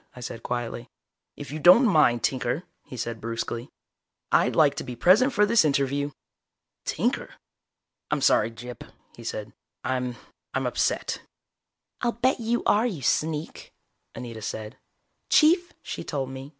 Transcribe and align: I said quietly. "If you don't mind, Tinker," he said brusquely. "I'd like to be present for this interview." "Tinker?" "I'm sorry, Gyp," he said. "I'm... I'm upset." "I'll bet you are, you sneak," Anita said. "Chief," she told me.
I 0.15 0.19
said 0.19 0.41
quietly. 0.41 0.89
"If 1.37 1.51
you 1.51 1.59
don't 1.59 1.85
mind, 1.85 2.23
Tinker," 2.23 2.63
he 2.87 2.97
said 2.97 3.21
brusquely. 3.21 3.69
"I'd 4.31 4.55
like 4.55 4.73
to 4.77 4.83
be 4.83 4.95
present 4.95 5.31
for 5.31 5.45
this 5.45 5.63
interview." 5.63 6.09
"Tinker?" 6.85 7.35
"I'm 8.09 8.19
sorry, 8.21 8.49
Gyp," 8.49 8.81
he 9.15 9.23
said. 9.23 9.53
"I'm... 9.83 10.15
I'm 10.55 10.65
upset." 10.65 11.21
"I'll 12.01 12.13
bet 12.13 12.39
you 12.39 12.63
are, 12.65 12.87
you 12.87 13.03
sneak," 13.03 13.69
Anita 14.15 14.41
said. 14.41 14.75
"Chief," 15.29 15.71
she 15.83 16.03
told 16.03 16.31
me. 16.31 16.49